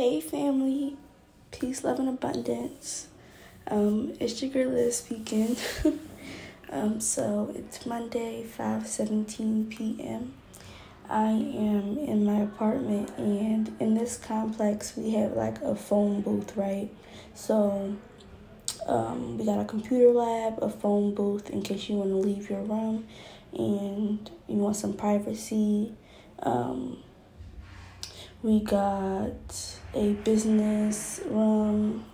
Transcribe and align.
Hey 0.00 0.22
family, 0.22 0.96
peace, 1.50 1.84
love, 1.84 1.98
and 1.98 2.08
abundance. 2.08 3.08
Um, 3.68 4.14
it's 4.18 4.40
your 4.40 4.50
girl 4.50 4.70
Liz 4.70 4.96
speaking. 4.96 5.58
um, 6.70 7.02
so 7.02 7.52
it's 7.54 7.84
Monday, 7.84 8.42
five 8.44 8.86
seventeen 8.86 9.66
p.m. 9.66 10.32
I 11.06 11.28
am 11.32 11.98
in 11.98 12.24
my 12.24 12.40
apartment, 12.40 13.10
and 13.18 13.76
in 13.78 13.92
this 13.92 14.16
complex, 14.16 14.96
we 14.96 15.10
have 15.10 15.32
like 15.32 15.60
a 15.60 15.74
phone 15.74 16.22
booth, 16.22 16.56
right? 16.56 16.88
So, 17.34 17.94
um, 18.86 19.36
we 19.36 19.44
got 19.44 19.60
a 19.60 19.66
computer 19.66 20.12
lab, 20.12 20.62
a 20.62 20.70
phone 20.70 21.14
booth 21.14 21.50
in 21.50 21.60
case 21.60 21.90
you 21.90 21.96
want 21.96 22.08
to 22.08 22.16
leave 22.16 22.48
your 22.48 22.62
room 22.62 23.06
and 23.52 24.30
you 24.48 24.56
want 24.56 24.76
some 24.76 24.94
privacy. 24.94 25.92
Um, 26.42 27.02
we 28.42 28.60
got 28.60 29.79
a 29.94 30.12
business 30.12 31.20
room, 31.26 32.04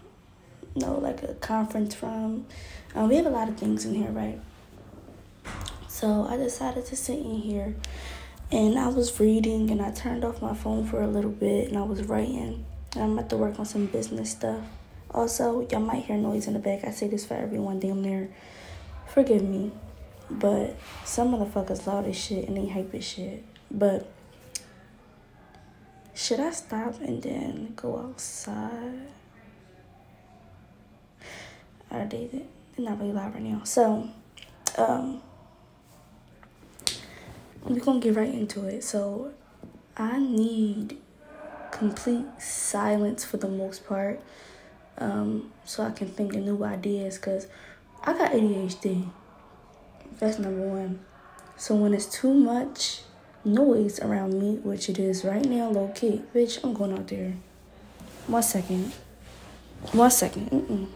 no, 0.74 0.98
like 0.98 1.22
a 1.22 1.34
conference 1.34 2.02
room. 2.02 2.46
Um, 2.94 3.08
we 3.08 3.16
have 3.16 3.26
a 3.26 3.30
lot 3.30 3.48
of 3.48 3.56
things 3.56 3.84
in 3.84 3.94
here, 3.94 4.10
right? 4.10 4.40
So 5.88 6.26
I 6.28 6.36
decided 6.36 6.86
to 6.86 6.96
sit 6.96 7.18
in 7.18 7.38
here 7.38 7.74
and 8.52 8.78
I 8.78 8.88
was 8.88 9.18
reading 9.18 9.70
and 9.70 9.82
I 9.82 9.90
turned 9.90 10.24
off 10.24 10.40
my 10.40 10.54
phone 10.54 10.86
for 10.86 11.02
a 11.02 11.06
little 11.06 11.30
bit 11.30 11.68
and 11.68 11.78
I 11.78 11.82
was 11.82 12.02
writing. 12.04 12.64
And 12.94 13.02
I'm 13.02 13.12
about 13.12 13.30
to 13.30 13.36
work 13.36 13.58
on 13.58 13.66
some 13.66 13.86
business 13.86 14.30
stuff. 14.30 14.60
Also, 15.10 15.66
y'all 15.70 15.80
might 15.80 16.04
hear 16.04 16.16
noise 16.16 16.46
in 16.46 16.52
the 16.52 16.58
back. 16.58 16.84
I 16.84 16.90
say 16.90 17.08
this 17.08 17.24
for 17.24 17.34
everyone 17.34 17.80
damn 17.80 18.02
near. 18.02 18.30
Forgive 19.06 19.42
me. 19.42 19.72
But 20.30 20.76
some 21.04 21.32
motherfuckers 21.32 21.86
loud 21.86 22.06
as 22.06 22.16
shit 22.16 22.46
and 22.48 22.56
they 22.56 22.68
hype 22.68 22.94
as 22.94 23.04
shit. 23.04 23.44
But 23.70 24.10
should 26.16 26.40
I 26.40 26.50
stop 26.50 26.98
and 27.02 27.22
then 27.22 27.74
go 27.76 27.98
outside? 27.98 29.06
Are 31.90 32.06
they 32.06 32.28
they're 32.32 32.90
not 32.90 32.98
really 32.98 33.12
loud 33.12 33.34
right 33.34 33.42
now. 33.42 33.62
So 33.64 34.08
um 34.78 35.20
we're 37.64 37.80
gonna 37.80 38.00
get 38.00 38.16
right 38.16 38.32
into 38.32 38.64
it. 38.64 38.82
So 38.82 39.32
I 39.96 40.18
need 40.18 40.96
complete 41.70 42.24
silence 42.38 43.24
for 43.24 43.36
the 43.36 43.48
most 43.48 43.86
part. 43.86 44.20
Um, 44.98 45.52
so 45.64 45.84
I 45.84 45.90
can 45.90 46.08
think 46.08 46.34
of 46.34 46.42
new 46.42 46.64
ideas 46.64 47.16
because 47.16 47.46
I 48.02 48.14
got 48.14 48.32
ADHD. 48.32 49.10
That's 50.18 50.38
number 50.38 50.66
one. 50.66 51.00
So 51.58 51.74
when 51.74 51.92
it's 51.92 52.06
too 52.06 52.32
much 52.32 53.02
noise 53.46 54.00
around 54.00 54.34
me, 54.38 54.56
which 54.56 54.88
it 54.88 54.98
is 54.98 55.24
right 55.24 55.44
now, 55.44 55.70
low 55.70 55.88
key, 55.94 56.22
bitch, 56.34 56.62
I'm 56.62 56.74
going 56.74 56.92
out 56.92 57.08
there. 57.08 57.34
One 58.26 58.42
second. 58.42 58.92
One 59.92 60.10
second. 60.10 60.50
Mm-mm. 60.50 60.88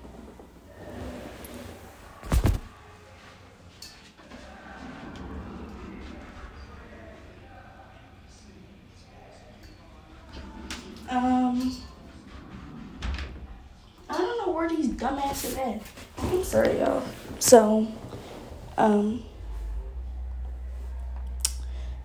Um, 11.09 11.77
I 14.09 14.17
don't 14.17 14.47
know 14.47 14.53
where 14.53 14.69
these 14.69 14.89
dumbasses 14.89 15.59
at. 15.59 15.83
I'm 16.19 16.45
sorry, 16.45 16.79
y'all. 16.79 17.03
So, 17.41 17.89
um, 18.79 19.25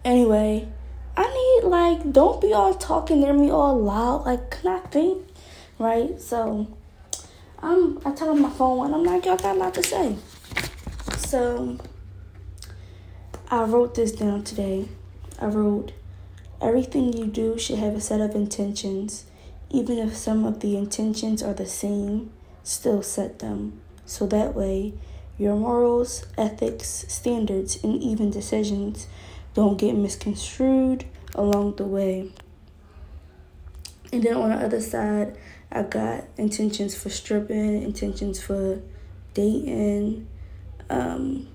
anyway, 0.03 0.67
I 1.15 1.23
need 1.61 1.69
like 1.69 2.04
don't 2.15 2.39
be 2.39 2.53
all 2.53 2.73
talking 2.73 3.19
near 3.19 3.33
me 3.33 3.51
all 3.51 3.77
loud. 3.77 4.25
Like, 4.25 4.49
can 4.49 4.71
I 4.71 4.79
think? 4.87 5.27
Right? 5.77 6.19
So, 6.21 6.65
I'm 7.59 7.99
I 8.05 8.13
tell 8.13 8.31
him 8.31 8.41
my 8.41 8.49
phone 8.49 8.85
and 8.85 8.95
I'm 8.95 9.03
like, 9.03 9.25
y'all 9.25 9.35
got 9.35 9.57
a 9.57 9.59
lot 9.59 9.73
to 9.73 9.83
say. 9.83 10.15
So, 11.17 11.77
I 13.51 13.63
wrote 13.63 13.95
this 13.95 14.13
down 14.13 14.43
today. 14.43 14.87
I 15.39 15.47
wrote. 15.47 15.91
Everything 16.61 17.11
you 17.11 17.25
do 17.27 17.59
should 17.59 17.79
have 17.79 17.95
a 17.95 17.99
set 17.99 18.21
of 18.21 18.33
intentions. 18.33 19.25
Even 19.69 19.99
if 19.99 20.15
some 20.15 20.45
of 20.45 20.61
the 20.61 20.77
intentions 20.77 21.43
are 21.43 21.53
the 21.53 21.65
same, 21.65 22.31
still 22.63 23.01
set 23.03 23.39
them. 23.39 23.81
So 24.05 24.25
that 24.27 24.55
way, 24.55 24.93
your 25.37 25.57
morals, 25.57 26.25
ethics, 26.37 27.05
standards, 27.09 27.83
and 27.83 28.01
even 28.01 28.31
decisions 28.31 29.07
don't 29.53 29.77
get 29.77 29.95
misconstrued 29.95 31.03
along 31.35 31.75
the 31.75 31.85
way. 31.85 32.29
And 34.11 34.23
then 34.23 34.35
on 34.35 34.49
the 34.49 34.55
other 34.55 34.81
side, 34.81 35.37
I 35.71 35.83
got 35.83 36.25
intentions 36.37 36.95
for 36.95 37.09
stripping, 37.09 37.83
intentions 37.83 38.41
for 38.41 38.81
dating, 39.33 40.27
um, 40.89 41.47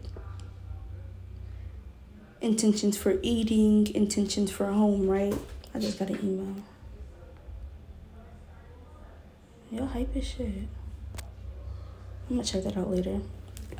intentions 2.41 2.97
for 2.97 3.19
eating, 3.23 3.93
intentions 3.95 4.51
for 4.51 4.67
home, 4.67 5.09
right? 5.09 5.35
I 5.75 5.79
just 5.79 5.99
got 5.99 6.11
an 6.11 6.19
email. 6.23 6.57
Y'all 9.71 9.87
hype 9.87 10.15
as 10.17 10.27
shit. 10.27 10.47
I'm 12.29 12.37
gonna 12.37 12.45
check 12.45 12.65
that 12.65 12.77
out 12.77 12.91
later. 12.91 13.21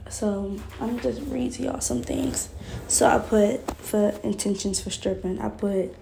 So 0.09 0.59
I'm 0.81 0.99
just 1.01 1.21
read 1.23 1.53
to 1.53 1.63
y'all 1.63 1.81
some 1.81 2.03
things. 2.03 2.49
So 2.89 3.07
I 3.07 3.19
put 3.19 3.77
for 3.77 4.11
intentions 4.23 4.81
for 4.81 4.91
stripping, 4.91 5.41
I 5.41 5.49
put 5.49 5.95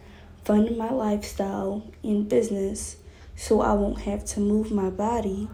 fund 0.44 0.76
my 0.76 0.90
lifestyle 0.90 1.86
in 2.02 2.26
business 2.26 2.96
so 3.36 3.60
I 3.60 3.72
won't 3.74 4.00
have 4.02 4.24
to 4.26 4.40
move 4.40 4.70
my 4.70 4.90
body 4.90 5.48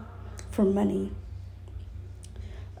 for 0.51 0.63
money. 0.63 1.11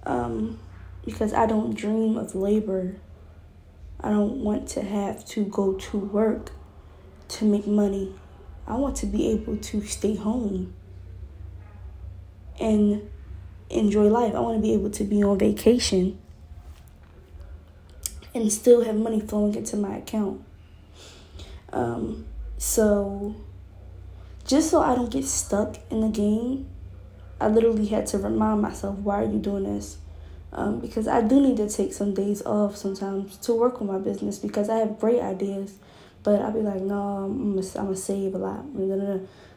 Um, 0.03 0.59
because 1.03 1.33
I 1.33 1.45
don't 1.45 1.75
dream 1.75 2.17
of 2.17 2.35
labor 2.35 2.95
I 4.05 4.09
don't 4.09 4.43
want 4.43 4.67
to 4.69 4.83
have 4.83 5.25
to 5.29 5.45
go 5.45 5.73
to 5.73 5.97
work 5.97 6.51
to 7.29 7.45
make 7.45 7.65
money. 7.65 8.13
I 8.67 8.75
want 8.75 8.95
to 8.97 9.07
be 9.07 9.31
able 9.31 9.57
to 9.57 9.81
stay 9.81 10.15
home 10.15 10.75
and 12.59 13.09
enjoy 13.69 14.07
life. 14.07 14.33
I 14.35 14.39
want 14.39 14.57
to 14.57 14.61
be 14.61 14.73
able 14.73 14.89
to 14.91 15.03
be 15.03 15.23
on 15.23 15.37
vacation 15.37 16.19
and 18.33 18.51
still 18.51 18.83
have 18.83 18.95
money 18.95 19.19
flowing 19.19 19.55
into 19.55 19.77
my 19.77 19.97
account. 19.97 20.43
Um, 21.71 22.25
so, 22.57 23.35
just 24.45 24.69
so 24.69 24.81
I 24.81 24.95
don't 24.95 25.11
get 25.11 25.25
stuck 25.25 25.77
in 25.89 26.01
the 26.01 26.09
game, 26.09 26.67
I 27.39 27.47
literally 27.47 27.87
had 27.87 28.07
to 28.07 28.17
remind 28.17 28.61
myself, 28.61 28.97
why 28.99 29.23
are 29.23 29.25
you 29.25 29.39
doing 29.39 29.63
this? 29.63 29.97
um, 30.55 30.79
because 30.79 31.07
I 31.07 31.21
do 31.21 31.41
need 31.41 31.57
to 31.57 31.69
take 31.69 31.93
some 31.93 32.13
days 32.13 32.41
off 32.43 32.77
sometimes 32.77 33.37
to 33.39 33.53
work 33.53 33.81
on 33.81 33.87
my 33.87 33.97
business 33.97 34.39
because 34.39 34.69
I 34.69 34.77
have 34.77 34.99
great 34.99 35.21
ideas, 35.21 35.75
but 36.23 36.41
I'll 36.41 36.51
be 36.51 36.61
like, 36.61 36.81
no, 36.81 37.25
I'm 37.25 37.55
gonna, 37.55 37.67
I'm 37.75 37.85
gonna 37.85 37.95
save 37.97 38.33
a 38.33 38.37
lot. 38.37 38.65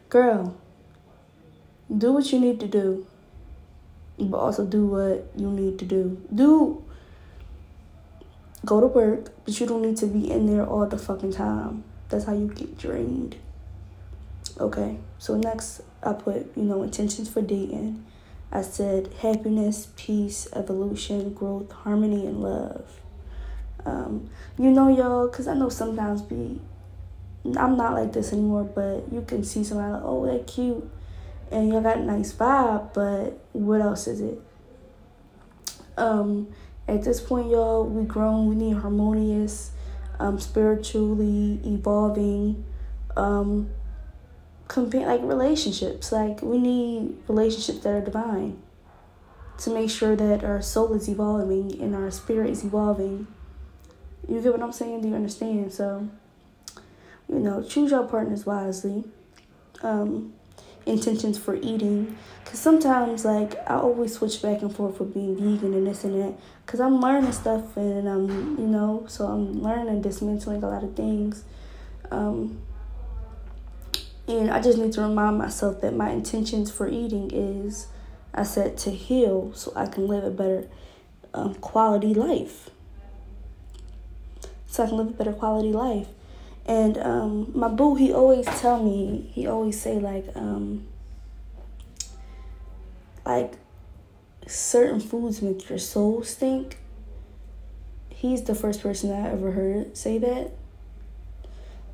Girl, 0.09 0.57
do 1.95 2.11
what 2.11 2.31
you 2.33 2.39
need 2.39 2.59
to 2.59 2.67
do, 2.67 3.07
but 4.19 4.37
also 4.37 4.65
do 4.65 4.85
what 4.85 5.29
you 5.35 5.49
need 5.49 5.79
to 5.79 5.85
do. 5.85 6.21
Do 6.33 6.83
go 8.65 8.81
to 8.81 8.87
work, 8.87 9.31
but 9.45 9.59
you 9.59 9.65
don't 9.65 9.81
need 9.81 9.97
to 9.97 10.05
be 10.05 10.29
in 10.29 10.45
there 10.45 10.65
all 10.65 10.85
the 10.85 10.97
fucking 10.97 11.33
time. 11.33 11.83
That's 12.09 12.25
how 12.25 12.33
you 12.33 12.47
get 12.47 12.77
drained. 12.77 13.35
Okay, 14.59 14.97
so 15.17 15.37
next 15.37 15.81
I 16.03 16.13
put, 16.13 16.51
you 16.57 16.63
know, 16.63 16.83
intentions 16.83 17.29
for 17.29 17.41
dating. 17.41 18.05
I 18.51 18.61
said 18.61 19.13
happiness, 19.21 19.89
peace, 19.95 20.47
evolution, 20.53 21.33
growth, 21.33 21.71
harmony, 21.71 22.25
and 22.25 22.41
love. 22.41 22.99
Um, 23.85 24.29
you 24.57 24.71
know, 24.71 24.89
y'all, 24.89 25.27
because 25.27 25.47
I 25.47 25.53
know 25.53 25.69
sometimes 25.69 26.21
be, 26.21 26.59
I'm 27.45 27.77
not 27.77 27.93
like 27.93 28.11
this 28.11 28.33
anymore, 28.33 28.63
but 28.63 29.11
you 29.13 29.23
can 29.25 29.43
see 29.43 29.63
somebody 29.63 29.93
like, 29.93 30.01
oh, 30.03 30.25
that 30.25 30.47
cute, 30.47 30.89
and 31.51 31.69
y'all 31.69 31.81
got 31.81 31.99
nice 32.01 32.33
vibe, 32.33 32.93
but 32.93 33.39
what 33.53 33.81
else 33.81 34.07
is 34.07 34.21
it? 34.21 34.41
Um, 35.97 36.47
at 36.87 37.03
this 37.03 37.19
point, 37.21 37.49
y'all, 37.49 37.85
we 37.85 38.05
grown, 38.05 38.47
we 38.47 38.55
need 38.55 38.77
harmonious, 38.77 39.71
um, 40.19 40.39
spiritually 40.39 41.59
evolving, 41.65 42.65
um, 43.15 43.69
compare 44.67 45.05
like 45.05 45.21
relationships. 45.23 46.11
Like 46.11 46.41
we 46.41 46.57
need 46.57 47.17
relationships 47.27 47.79
that 47.79 47.89
are 47.89 48.01
divine 48.01 48.61
to 49.59 49.69
make 49.69 49.89
sure 49.89 50.15
that 50.15 50.43
our 50.43 50.61
soul 50.61 50.93
is 50.93 51.09
evolving 51.09 51.81
and 51.81 51.93
our 51.93 52.09
spirit 52.11 52.49
is 52.49 52.63
evolving. 52.63 53.27
You 54.27 54.41
get 54.41 54.53
what 54.53 54.61
I'm 54.61 54.71
saying? 54.71 55.01
Do 55.01 55.09
you 55.09 55.15
understand? 55.15 55.73
So, 55.73 56.07
you 57.27 57.39
know, 57.39 57.61
choose 57.61 57.91
your 57.91 58.07
partners 58.07 58.45
wisely. 58.45 59.03
Um, 59.81 60.33
intentions 60.85 61.37
for 61.37 61.55
eating, 61.55 62.17
cause 62.45 62.59
sometimes 62.59 63.25
like 63.25 63.55
I 63.69 63.75
always 63.75 64.13
switch 64.13 64.41
back 64.41 64.61
and 64.61 64.75
forth 64.75 64.99
with 64.99 65.13
being 65.13 65.35
vegan 65.35 65.73
and 65.73 65.85
this 65.85 66.03
and 66.03 66.21
that, 66.21 66.39
cause 66.65 66.79
I'm 66.79 66.99
learning 66.99 67.31
stuff 67.31 67.77
and 67.77 68.07
I'm 68.07 68.57
you 68.59 68.67
know, 68.67 69.05
so 69.07 69.27
I'm 69.27 69.61
learning 69.61 70.01
dismantling 70.01 70.63
a 70.63 70.69
lot 70.69 70.83
of 70.83 70.95
things. 70.95 71.43
Um, 72.11 72.61
And 74.27 74.51
I 74.51 74.61
just 74.61 74.77
need 74.77 74.93
to 74.93 75.01
remind 75.01 75.39
myself 75.39 75.81
that 75.81 75.95
my 75.95 76.11
intentions 76.11 76.69
for 76.69 76.87
eating 76.87 77.31
is, 77.33 77.87
I 78.31 78.43
said, 78.43 78.77
to 78.85 78.91
heal 78.91 79.51
so 79.55 79.73
I 79.75 79.87
can 79.87 80.05
live 80.07 80.23
a 80.23 80.29
better 80.29 80.67
um, 81.33 81.55
quality 81.55 82.13
life. 82.13 82.69
So 84.67 84.83
I 84.83 84.87
can 84.87 84.97
live 84.97 85.07
a 85.07 85.17
better 85.17 85.33
quality 85.33 85.71
life. 85.73 86.09
And 86.69 86.99
um, 86.99 87.51
my 87.55 87.67
boo, 87.67 87.95
he 87.95 88.13
always 88.13 88.45
tell 88.45 88.83
me, 88.83 89.31
he 89.33 89.47
always 89.47 89.81
say 89.81 89.97
like, 89.97 90.27
um, 90.35 90.85
like 93.25 93.55
certain 94.45 94.99
foods 94.99 95.41
make 95.41 95.67
your 95.67 95.79
soul 95.79 96.21
stink. 96.23 96.77
He's 98.09 98.43
the 98.43 98.53
first 98.53 98.83
person 98.83 99.11
I 99.11 99.31
ever 99.31 99.49
heard 99.49 99.97
say 99.97 100.19
that. 100.19 100.51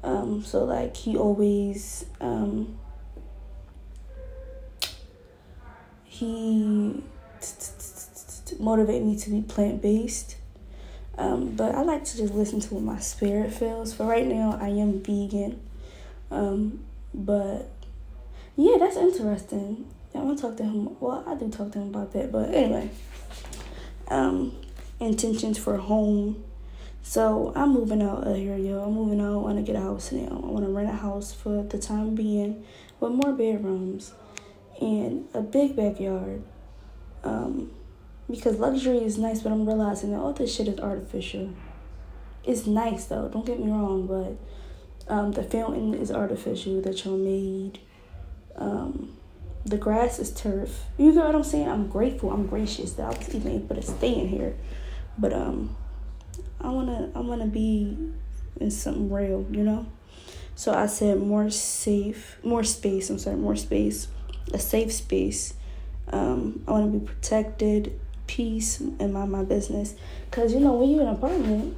Um, 0.04 0.44
so 0.44 0.66
like 0.66 0.98
he 0.98 1.16
always 1.16 2.06
um, 2.20 2.78
he 6.04 7.02
motivate 8.60 9.04
me 9.04 9.18
to 9.20 9.30
be 9.30 9.42
plant 9.42 9.82
based. 9.82 10.36
Um, 11.18 11.56
but 11.56 11.76
I 11.76 11.82
like 11.82 12.04
to 12.06 12.18
just 12.18 12.34
listen 12.34 12.60
to 12.62 12.74
what 12.76 12.84
my 12.84 13.00
spirit 13.00 13.54
feels. 13.54 13.94
For 13.94 14.06
right 14.06 14.26
now, 14.26 14.58
I 14.62 14.68
am 14.70 15.00
vegan. 15.02 15.62
Um, 16.30 16.82
but 17.14 17.70
yeah, 18.58 18.78
that's 18.80 18.98
interesting. 18.98 19.86
Yeah, 20.14 20.22
I'm 20.22 20.28
gonna 20.28 20.38
talk 20.38 20.58
to 20.58 20.64
him. 20.64 20.98
Well, 21.00 21.24
I 21.28 21.36
do 21.36 21.50
talk 21.50 21.72
to 21.74 21.80
him 21.80 21.90
about 21.90 22.12
that. 22.14 22.32
But 22.32 22.54
anyway, 22.54 22.90
um, 24.10 24.56
intentions 25.00 25.58
for 25.58 25.78
home 25.78 26.44
so 27.08 27.54
I'm 27.56 27.72
moving 27.72 28.02
out 28.02 28.26
of 28.26 28.36
here, 28.36 28.58
yo. 28.58 28.82
I'm 28.82 28.94
moving 28.94 29.22
out. 29.22 29.34
I 29.34 29.38
want 29.38 29.58
to 29.58 29.62
get 29.62 29.76
a 29.76 29.80
house 29.80 30.12
now. 30.12 30.42
I 30.44 30.48
want 30.48 30.66
to 30.66 30.72
rent 30.72 30.90
a 30.90 30.94
house 30.94 31.32
for 31.32 31.62
the 31.62 31.78
time 31.78 32.16
being 32.16 32.66
with 33.00 33.12
more 33.12 33.32
bedrooms 33.32 34.12
and 34.82 35.28
a 35.36 35.42
big 35.42 35.76
backyard. 35.76 36.42
Um, 37.24 37.70
because 38.30 38.58
luxury 38.58 38.98
is 39.00 39.18
nice, 39.18 39.42
but 39.42 39.52
I'm 39.52 39.66
realizing 39.66 40.12
that 40.12 40.20
all 40.20 40.34
this 40.34 40.56
shit 40.56 40.68
is 40.68 40.80
artificial. 40.80 41.50
It's 42.44 42.66
nice 42.66 43.06
though, 43.06 43.28
don't 43.30 43.46
get 43.46 43.60
me 43.60 43.72
wrong, 43.72 44.08
but 44.08 45.14
um, 45.14 45.32
the 45.32 45.44
fountain 45.44 45.94
is 45.94 46.12
artificial 46.12 46.82
that 46.82 47.04
y'all 47.06 47.18
made. 47.18 47.80
Um, 48.56 49.18
the 49.66 49.78
grass 49.78 50.20
is 50.20 50.32
turf. 50.32 50.84
You 50.98 51.12
know 51.12 51.26
what 51.26 51.36
I'm 51.36 51.44
saying? 51.44 51.68
I'm 51.68 51.88
grateful. 51.88 52.32
I'm 52.32 52.46
gracious 52.46 52.94
that 52.94 53.04
I 53.04 53.18
was 53.18 53.34
even 53.34 53.52
able 53.52 53.76
to 53.76 53.82
stay 53.82 54.14
in 54.14 54.28
here. 54.28 54.56
But 55.18 55.34
um 55.34 55.76
I 56.62 56.70
wanna 56.70 57.12
I 57.16 57.20
wanna 57.20 57.48
be 57.48 57.98
in 58.60 58.72
something 58.72 59.12
real, 59.12 59.46
you 59.52 59.64
know. 59.64 59.88
So 60.56 60.74
I 60.74 60.86
said 60.86 61.20
more 61.20 61.50
safe, 61.50 62.38
more 62.44 62.64
space. 62.64 63.10
I'm 63.10 63.20
sorry, 63.20 63.36
more 63.36 63.56
space, 63.56 64.08
a 64.54 64.60
safe 64.60 64.94
space. 64.94 65.54
Um, 66.08 66.64
I 66.68 66.72
want 66.72 66.94
to 66.94 67.00
be 67.00 67.06
protected, 67.06 68.00
peace, 68.28 68.80
and 68.80 69.14
mind 69.14 69.32
my 69.32 69.44
business. 69.44 69.96
Cause 70.32 70.54
you 70.54 70.60
know 70.60 70.74
when 70.74 70.90
you're 70.90 71.02
in 71.02 71.08
an 71.08 71.16
apartment, 71.16 71.78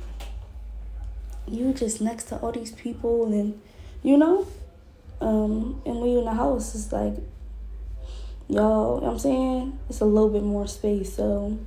you 1.48 1.74
just 1.74 2.02
next 2.02 2.26
to 2.26 2.38
all 2.38 2.52
these 2.52 2.72
people, 2.72 3.26
and 3.32 3.60
you 4.04 4.18
know, 4.18 4.48
um, 5.22 5.82
and 5.86 6.00
when 6.00 6.12
you're 6.12 6.22
in 6.22 6.28
a 6.28 6.34
house, 6.34 6.76
it's 6.76 6.92
like 6.92 7.16
y'all. 8.48 9.04
I'm 9.06 9.20
saying 9.20 9.78
it's 9.90 10.00
a 10.02 10.06
little 10.06 10.30
bit 10.30 10.44
more 10.44 10.68
space. 10.68 11.16
So 11.16 11.58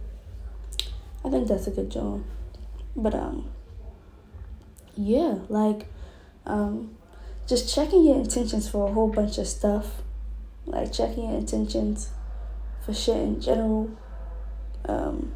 I 1.25 1.31
think 1.31 1.49
that's 1.49 1.67
a 1.67 1.71
good 1.71 1.91
job. 1.91 2.25
But 2.97 3.15
um 3.15 3.51
yeah, 4.97 5.39
like 5.49 5.87
um 6.47 6.97
just 7.47 7.75
checking 7.75 8.05
your 8.05 8.17
intentions 8.17 8.69
for 8.69 8.89
a 8.89 8.93
whole 8.93 9.09
bunch 9.09 9.39
of 9.39 9.47
stuff. 9.47 10.03
Like 10.67 10.93
checking 10.93 11.25
your 11.25 11.39
intentions 11.39 12.11
for 12.85 12.95
shit 12.95 13.17
in 13.17 13.41
general. 13.41 13.91
Um 14.87 15.33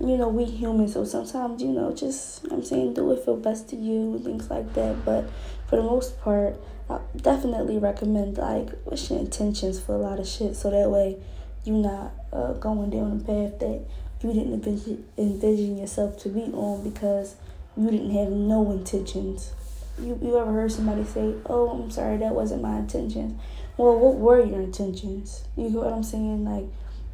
you 0.00 0.16
know, 0.16 0.28
we 0.28 0.46
humans, 0.46 0.94
so 0.94 1.04
sometimes, 1.04 1.62
you 1.62 1.68
know, 1.68 1.92
just, 1.92 2.50
I'm 2.50 2.64
saying, 2.64 2.94
do 2.94 3.12
it 3.12 3.22
feel 3.22 3.36
best 3.36 3.68
to 3.68 3.76
you 3.76 4.14
and 4.14 4.24
things 4.24 4.48
like 4.48 4.72
that. 4.72 5.04
But 5.04 5.28
for 5.68 5.76
the 5.76 5.82
most 5.82 6.18
part, 6.22 6.56
I 6.88 6.98
definitely 7.16 7.76
recommend, 7.76 8.38
like, 8.38 8.70
what's 8.84 9.10
your 9.10 9.18
intentions 9.18 9.78
for 9.78 9.94
a 9.94 9.98
lot 9.98 10.18
of 10.18 10.26
shit 10.26 10.56
so 10.56 10.70
that 10.70 10.90
way 10.90 11.18
you're 11.64 11.76
not 11.76 12.14
uh, 12.32 12.54
going 12.54 12.88
down 12.88 13.12
a 13.12 13.16
path 13.16 13.58
that 13.58 13.84
you 14.22 14.32
didn't 14.32 14.54
envision, 14.54 15.04
envision 15.18 15.76
yourself 15.76 16.18
to 16.22 16.30
be 16.30 16.44
on 16.52 16.82
because 16.82 17.36
you 17.76 17.90
didn't 17.90 18.10
have 18.12 18.30
no 18.30 18.70
intentions. 18.72 19.52
You, 20.00 20.18
you 20.22 20.38
ever 20.38 20.50
heard 20.50 20.72
somebody 20.72 21.04
say, 21.04 21.34
Oh, 21.44 21.68
I'm 21.68 21.90
sorry, 21.90 22.16
that 22.18 22.34
wasn't 22.34 22.62
my 22.62 22.78
intentions? 22.78 23.38
Well, 23.76 23.98
what 23.98 24.16
were 24.16 24.44
your 24.44 24.62
intentions? 24.62 25.44
You 25.56 25.64
get 25.64 25.78
what 25.78 25.92
I'm 25.92 26.02
saying? 26.02 26.44
Like, 26.44 26.64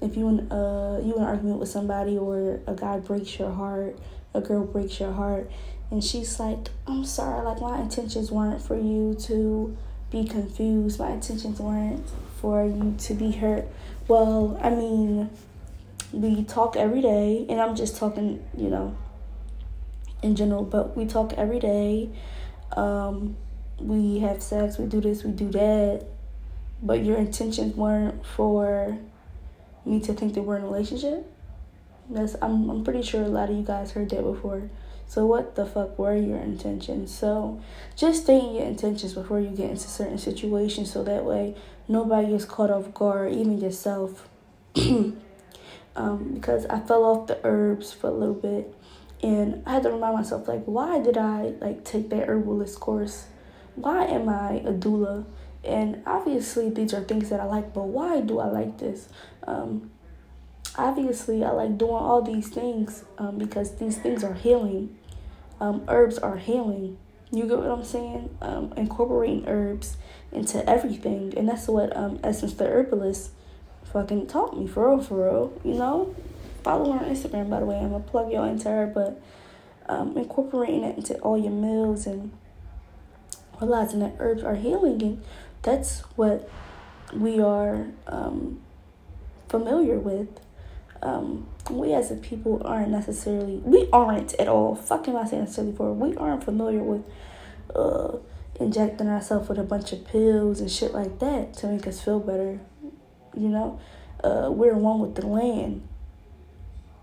if 0.00 0.16
you 0.16 0.28
in, 0.28 0.52
uh, 0.52 1.00
you 1.02 1.14
in 1.14 1.22
an 1.22 1.25
argument 1.25 1.58
with 1.58 1.69
somebody 1.69 2.19
or 2.19 2.60
a 2.66 2.75
guy 2.75 2.98
breaks 2.98 3.38
your 3.38 3.50
heart, 3.50 3.98
a 4.34 4.40
girl 4.40 4.64
breaks 4.64 5.00
your 5.00 5.12
heart, 5.12 5.50
and 5.90 6.02
she's 6.02 6.38
like, 6.38 6.69
I'm 6.87 7.04
sorry, 7.04 7.44
like, 7.44 7.60
my 7.60 7.81
intentions 7.81 8.31
weren't 8.31 8.60
for 8.60 8.76
you 8.76 9.14
to 9.22 9.76
be 10.10 10.25
confused. 10.25 10.98
My 10.98 11.10
intentions 11.12 11.60
weren't 11.60 12.04
for 12.40 12.64
you 12.64 12.94
to 12.98 13.14
be 13.14 13.32
hurt. 13.32 13.66
Well, 14.08 14.58
I 14.62 14.70
mean, 14.70 15.31
we 16.12 16.44
talk 16.44 16.76
every 16.76 17.02
day, 17.02 17.46
and 17.49 17.60
I'm 17.60 17.75
just 17.75 17.96
talking, 17.96 18.44
you 18.56 18.69
know, 18.69 18.96
in 20.22 20.37
general, 20.37 20.64
but 20.64 20.96
we 20.96 21.06
talk 21.06 21.32
every 21.34 21.60
day. 21.60 22.10
Um, 22.76 23.37
we 23.78 24.20
have 24.20 24.42
sex, 24.42 24.78
we 24.78 24.87
do 24.87 25.00
this, 25.00 25.22
we 25.22 25.31
do 25.32 25.50
that, 25.50 26.06
but 26.82 27.04
your 27.04 27.16
intentions 27.16 27.76
weren't 27.76 28.25
for 28.25 28.99
me 29.86 30.00
to 30.00 30.12
think 30.12 30.34
that 30.34 30.42
we're 30.42 30.56
in 30.56 30.62
a 30.62 30.66
relationship. 30.66 31.30
That's 32.10 32.36
I'm 32.40 32.70
I'm 32.70 32.84
pretty 32.84 33.02
sure 33.02 33.22
a 33.22 33.28
lot 33.28 33.50
of 33.50 33.56
you 33.56 33.62
guys 33.62 33.92
heard 33.92 34.10
that 34.10 34.22
before. 34.22 34.70
So 35.08 35.24
what 35.24 35.54
the 35.54 35.64
fuck 35.64 35.98
were 35.98 36.16
your 36.16 36.38
intentions? 36.38 37.14
So 37.14 37.60
just 37.94 38.24
stating 38.24 38.54
your 38.54 38.64
intentions 38.64 39.14
before 39.14 39.40
you 39.40 39.50
get 39.50 39.70
into 39.70 39.88
certain 39.88 40.18
situations 40.18 40.92
so 40.92 41.04
that 41.04 41.24
way 41.24 41.54
nobody 41.88 42.28
gets 42.28 42.44
caught 42.44 42.70
off 42.70 42.92
guard, 42.92 43.32
even 43.32 43.60
yourself. 43.60 44.28
um, 45.96 46.32
because 46.34 46.66
I 46.66 46.80
fell 46.80 47.04
off 47.04 47.28
the 47.28 47.38
herbs 47.44 47.92
for 47.92 48.08
a 48.08 48.12
little 48.12 48.34
bit, 48.34 48.74
and 49.22 49.62
I 49.64 49.74
had 49.74 49.84
to 49.84 49.90
remind 49.90 50.16
myself 50.16 50.48
like, 50.48 50.64
why 50.64 51.00
did 51.00 51.16
I 51.16 51.54
like 51.60 51.84
take 51.84 52.10
that 52.10 52.28
herbalist 52.28 52.80
course? 52.80 53.26
Why 53.76 54.04
am 54.06 54.28
I 54.28 54.54
a 54.56 54.72
doula? 54.72 55.24
And 55.64 56.02
obviously 56.06 56.70
these 56.70 56.94
are 56.94 57.02
things 57.02 57.28
that 57.30 57.40
I 57.40 57.44
like, 57.44 57.75
but 57.75 57.84
why 57.84 58.20
do 58.20 58.38
I 58.38 58.46
like 58.46 58.78
this? 58.78 59.08
Um, 59.46 59.90
obviously 60.76 61.44
I 61.44 61.50
like 61.50 61.78
doing 61.78 61.94
all 61.94 62.22
these 62.22 62.48
things 62.48 63.04
um, 63.18 63.38
because 63.38 63.76
these 63.76 63.98
things 63.98 64.24
are 64.24 64.34
healing. 64.34 64.96
Um, 65.60 65.84
herbs 65.88 66.18
are 66.18 66.36
healing. 66.36 66.98
You 67.32 67.46
get 67.46 67.58
what 67.58 67.70
I'm 67.70 67.84
saying? 67.84 68.36
Um, 68.40 68.72
incorporating 68.76 69.48
herbs 69.48 69.96
into 70.32 70.68
everything, 70.68 71.34
and 71.36 71.48
that's 71.48 71.66
what 71.66 71.96
um, 71.96 72.20
Essence 72.22 72.54
the 72.54 72.66
Herbalist 72.66 73.30
fucking 73.92 74.26
taught 74.26 74.56
me 74.56 74.66
for 74.66 74.88
real, 74.88 75.02
for 75.02 75.24
real. 75.24 75.60
You 75.64 75.74
know, 75.74 76.14
follow 76.62 76.92
her 76.92 77.04
on 77.04 77.10
Instagram 77.10 77.50
by 77.50 77.60
the 77.60 77.66
way. 77.66 77.76
I'm 77.76 77.90
gonna 77.90 78.04
plug 78.04 78.30
y'all 78.30 78.44
into 78.44 78.68
her, 78.68 78.86
but 78.86 79.20
um, 79.88 80.16
incorporating 80.16 80.84
it 80.84 80.96
into 80.98 81.18
all 81.18 81.38
your 81.38 81.52
meals 81.52 82.06
and 82.06 82.32
realizing 83.60 84.00
that 84.00 84.14
herbs 84.18 84.44
are 84.44 84.56
healing, 84.56 85.02
and 85.02 85.24
that's 85.62 86.00
what 86.16 86.48
we 87.12 87.40
are 87.40 87.86
um, 88.06 88.60
familiar 89.48 89.98
with. 89.98 90.28
Um, 91.02 91.48
we 91.70 91.92
as 91.92 92.10
a 92.10 92.16
people 92.16 92.62
aren't 92.64 92.90
necessarily 92.90 93.56
we 93.58 93.88
aren't 93.92 94.34
at 94.34 94.48
all. 94.48 94.74
Fucking 94.74 95.14
I 95.16 95.26
saying 95.26 95.42
necessarily 95.42 95.74
for 95.76 95.92
we 95.92 96.16
aren't 96.16 96.44
familiar 96.44 96.82
with 96.82 97.04
uh 97.74 98.16
injecting 98.58 99.08
ourselves 99.08 99.48
with 99.48 99.58
a 99.58 99.62
bunch 99.62 99.92
of 99.92 100.06
pills 100.06 100.60
and 100.60 100.70
shit 100.70 100.92
like 100.94 101.18
that 101.18 101.52
to 101.52 101.66
make 101.66 101.86
us 101.86 102.00
feel 102.00 102.18
better 102.18 102.58
you 103.36 103.48
know, 103.48 103.78
uh, 104.24 104.48
we're 104.50 104.74
one 104.74 105.00
with 105.00 105.14
the 105.14 105.26
land. 105.26 105.86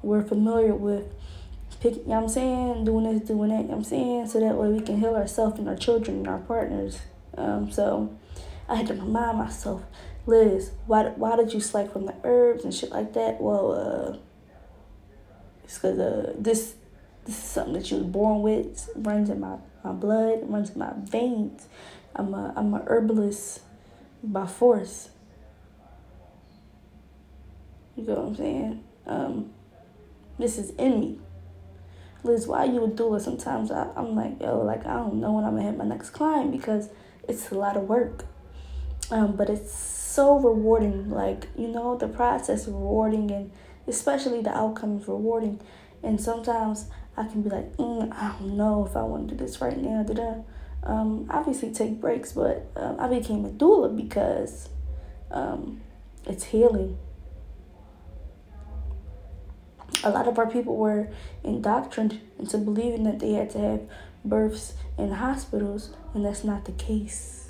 We're 0.01 0.23
familiar 0.23 0.73
with 0.73 1.05
pick, 1.79 1.95
you 1.95 2.03
know 2.07 2.15
what 2.15 2.23
I'm 2.23 2.29
saying, 2.29 2.85
doing 2.85 3.19
this, 3.19 3.27
doing 3.27 3.49
that, 3.49 3.61
you 3.61 3.67
know 3.67 3.75
I'm 3.75 3.83
saying, 3.83 4.27
so 4.27 4.39
that 4.39 4.55
way 4.55 4.69
we 4.69 4.81
can 4.81 4.99
heal 4.99 5.15
ourselves 5.15 5.59
and 5.59 5.69
our 5.69 5.75
children 5.75 6.17
and 6.17 6.27
our 6.27 6.39
partners. 6.39 6.99
Um, 7.37 7.71
so 7.71 8.17
I 8.67 8.75
had 8.75 8.87
to 8.87 8.93
remind 8.93 9.37
myself, 9.37 9.83
Liz, 10.25 10.71
why 10.85 11.03
why 11.15 11.35
did 11.35 11.53
you 11.53 11.59
slack 11.59 11.91
from 11.91 12.05
the 12.05 12.15
herbs 12.23 12.63
and 12.63 12.73
shit 12.73 12.91
like 12.91 13.13
that? 13.13 13.41
Well, 13.41 13.71
uh, 13.73 14.17
it's 15.63 15.75
because 15.75 15.99
uh, 15.99 16.33
this 16.37 16.75
this 17.25 17.37
is 17.37 17.43
something 17.43 17.73
that 17.73 17.91
you 17.91 17.97
was 17.97 18.05
born 18.05 18.41
with, 18.41 18.89
runs 18.95 19.29
in 19.29 19.39
my, 19.39 19.57
my 19.83 19.91
blood, 19.91 20.39
runs 20.43 20.71
in 20.71 20.79
my 20.79 20.93
veins. 20.97 21.67
I'm 22.15 22.33
a 22.33 22.53
I'm 22.55 22.73
a 22.73 22.83
herbalist 22.85 23.61
by 24.23 24.47
force. 24.47 25.09
You 27.95 28.03
know 28.03 28.13
what 28.15 28.27
I'm 28.27 28.35
saying? 28.35 28.83
Um, 29.05 29.53
this 30.39 30.57
is 30.57 30.71
in 30.71 30.99
me. 30.99 31.19
Liz, 32.23 32.47
why 32.47 32.63
you 32.63 32.85
a 32.85 32.87
doula? 32.87 33.19
Sometimes 33.19 33.71
I, 33.71 33.89
I'm 33.97 34.15
like, 34.15 34.41
yo, 34.41 34.61
like 34.61 34.85
I 34.85 34.93
don't 34.93 35.15
know 35.15 35.33
when 35.33 35.43
I'm 35.43 35.55
gonna 35.55 35.63
have 35.63 35.77
my 35.77 35.85
next 35.85 36.11
client 36.11 36.51
because 36.53 36.89
it's 37.27 37.51
a 37.51 37.55
lot 37.55 37.75
of 37.75 37.83
work. 37.83 38.25
Um, 39.13 39.35
but 39.35 39.47
it's 39.47 39.71
so 39.71 40.39
rewarding. 40.39 41.11
Like, 41.11 41.47
you 41.55 41.67
know, 41.67 41.95
the 41.95 42.07
process 42.07 42.61
is 42.61 42.67
rewarding 42.67 43.29
and 43.29 43.51
especially 43.85 44.41
the 44.41 44.49
outcome 44.49 44.97
is 44.99 45.07
rewarding. 45.07 45.61
And 46.01 46.19
sometimes 46.19 46.87
I 47.15 47.27
can 47.27 47.43
be 47.43 47.49
like, 47.51 47.77
mm, 47.77 48.11
I 48.11 48.35
don't 48.39 48.57
know 48.57 48.87
if 48.89 48.97
I 48.97 49.03
want 49.03 49.29
to 49.29 49.35
do 49.35 49.45
this 49.45 49.61
right 49.61 49.77
now. 49.77 50.01
Da-da. 50.01 50.41
Um, 50.81 51.27
obviously 51.29 51.71
take 51.71 52.01
breaks, 52.01 52.31
but 52.31 52.65
um, 52.75 52.99
I 52.99 53.07
became 53.07 53.45
a 53.45 53.49
doula 53.49 53.95
because 53.95 54.69
um, 55.29 55.81
it's 56.25 56.45
healing. 56.45 56.97
A 60.03 60.09
lot 60.09 60.27
of 60.27 60.39
our 60.39 60.49
people 60.49 60.75
were 60.75 61.07
indoctrined 61.43 62.19
into 62.39 62.57
believing 62.57 63.03
that 63.03 63.19
they 63.19 63.33
had 63.33 63.51
to 63.51 63.59
have 63.59 63.81
births 64.25 64.73
in 64.97 65.11
hospitals, 65.11 65.91
and 66.15 66.25
that's 66.25 66.43
not 66.43 66.65
the 66.65 66.71
case. 66.71 67.42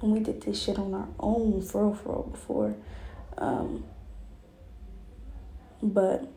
We 0.00 0.20
did 0.20 0.40
this 0.42 0.62
shit 0.62 0.78
on 0.78 0.94
our 0.94 1.08
own 1.18 1.60
for 1.60 1.86
real, 1.86 1.94
for 1.94 2.12
real 2.12 2.22
before. 2.30 2.74
Um, 3.36 3.84
but 5.82 6.28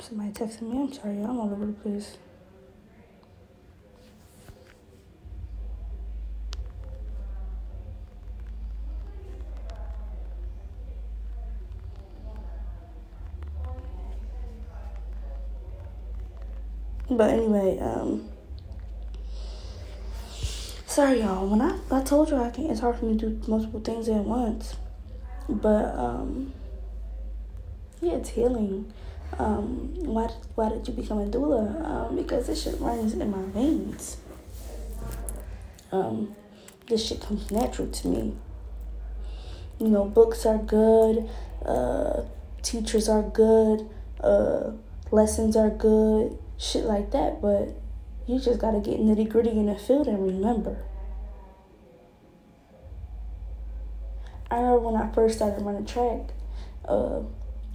somebody 0.00 0.30
texted 0.32 0.62
me. 0.62 0.80
I'm 0.82 0.92
sorry, 0.92 1.18
I'm 1.18 1.38
all 1.38 1.50
over 1.52 1.66
the 1.66 1.72
place. 1.72 2.16
But 17.10 17.28
anyway, 17.28 17.78
um, 17.78 18.21
sorry 20.92 21.20
y'all. 21.20 21.46
When 21.46 21.62
I 21.62 21.78
I 21.90 22.02
told 22.02 22.28
you 22.28 22.36
I 22.36 22.50
can, 22.50 22.70
it's 22.70 22.80
hard 22.80 22.96
for 22.96 23.06
me 23.06 23.16
to 23.18 23.30
do 23.30 23.50
multiple 23.50 23.80
things 23.80 24.08
at 24.08 24.24
once. 24.24 24.76
But 25.48 25.94
um, 25.96 26.52
yeah, 28.02 28.12
it's 28.14 28.28
healing. 28.30 28.92
Um, 29.38 29.94
why 30.04 30.26
why 30.54 30.68
did 30.68 30.86
you 30.86 30.92
become 30.92 31.18
a 31.18 31.26
doula? 31.26 31.82
Um, 31.84 32.16
because 32.16 32.46
this 32.46 32.62
shit 32.62 32.78
runs 32.78 33.14
in 33.14 33.30
my 33.30 33.42
veins. 33.58 34.18
Um, 35.90 36.36
this 36.88 37.06
shit 37.06 37.22
comes 37.22 37.50
natural 37.50 37.88
to 37.88 38.08
me. 38.08 38.36
You 39.78 39.88
know, 39.88 40.04
books 40.04 40.44
are 40.44 40.58
good. 40.58 41.28
Uh, 41.64 42.24
teachers 42.60 43.08
are 43.08 43.22
good. 43.22 43.88
Uh, 44.20 44.72
lessons 45.10 45.56
are 45.56 45.70
good 45.70 46.38
shit 46.58 46.84
like 46.84 47.10
that, 47.12 47.40
but 47.40 47.81
you 48.32 48.40
just 48.40 48.60
gotta 48.60 48.80
get 48.80 48.98
nitty 48.98 49.28
gritty 49.28 49.50
in 49.50 49.66
the 49.66 49.76
field 49.76 50.06
and 50.06 50.24
remember. 50.24 50.84
I 54.50 54.56
remember 54.56 54.78
when 54.80 55.02
I 55.02 55.12
first 55.12 55.36
started 55.36 55.62
running 55.62 55.86
track, 55.86 56.30
uh, 56.86 57.20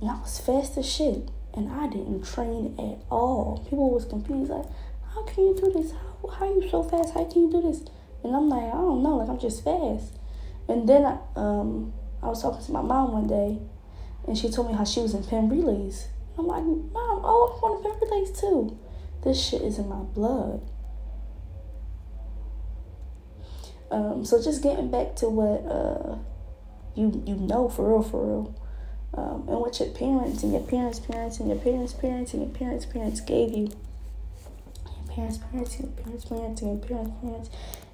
and 0.01 0.11
I 0.11 0.19
was 0.19 0.39
fast 0.39 0.77
as 0.77 0.87
shit, 0.87 1.29
and 1.53 1.71
I 1.71 1.87
didn't 1.87 2.23
train 2.23 2.75
at 2.77 3.03
all. 3.09 3.65
People 3.69 3.89
was 3.89 4.05
confused, 4.05 4.51
like, 4.51 4.65
how 5.13 5.23
can 5.23 5.47
you 5.47 5.55
do 5.55 5.71
this? 5.71 5.91
How, 5.91 6.29
how 6.29 6.47
are 6.47 6.53
you 6.53 6.69
so 6.69 6.83
fast? 6.83 7.13
How 7.13 7.23
can 7.25 7.43
you 7.43 7.51
do 7.51 7.61
this? 7.61 7.81
And 8.23 8.35
I'm 8.35 8.49
like, 8.49 8.65
I 8.65 8.77
don't 8.77 9.01
know, 9.01 9.17
like 9.17 9.29
I'm 9.29 9.39
just 9.39 9.63
fast. 9.63 10.13
And 10.67 10.87
then 10.87 11.05
I, 11.05 11.17
um, 11.35 11.93
I 12.21 12.27
was 12.27 12.41
talking 12.41 12.65
to 12.65 12.71
my 12.71 12.81
mom 12.81 13.13
one 13.13 13.27
day, 13.27 13.59
and 14.27 14.37
she 14.37 14.49
told 14.49 14.69
me 14.69 14.75
how 14.75 14.83
she 14.83 14.99
was 14.99 15.13
in 15.13 15.23
Penn 15.23 15.49
Relays. 15.49 16.07
I'm 16.37 16.45
like, 16.45 16.63
Mom, 16.63 16.91
oh, 16.93 17.57
I 17.57 17.65
want 17.65 17.83
to 17.83 17.89
Penn 17.89 18.09
Relays 18.09 18.39
too. 18.39 18.77
This 19.27 19.45
shit 19.45 19.61
is 19.61 19.77
in 19.77 19.89
my 19.89 19.97
blood. 19.97 20.61
Um, 23.91 24.23
so 24.23 24.41
just 24.41 24.63
getting 24.63 24.89
back 24.89 25.17
to 25.17 25.27
what 25.27 25.69
uh, 25.69 26.15
you 26.95 27.21
you 27.25 27.35
know 27.35 27.67
for 27.67 27.89
real, 27.89 28.03
for 28.03 28.25
real, 28.25 28.55
um, 29.15 29.43
and 29.49 29.59
what 29.59 29.81
your 29.81 29.89
parents 29.89 30.43
and 30.43 30.53
your 30.53 30.61
parents' 30.61 31.01
parents 31.01 31.41
and 31.41 31.49
your 31.49 31.57
parents' 31.57 31.91
parents 31.91 32.33
and 32.33 32.41
your 32.41 32.55
parents' 32.57 32.85
parents 32.85 33.19
gave 33.19 33.51
you. 33.51 33.67
Your 34.85 35.13
parents' 35.13 35.39
parents 35.39 35.75
and 35.75 35.83
your 35.83 36.05
parents' 36.05 36.23
parents 36.23 36.61
and 36.61 36.71
your 36.71 36.87
parents' 36.87 37.11
parents 37.19 37.49